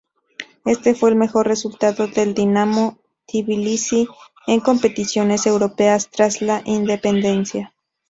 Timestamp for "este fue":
0.65-1.11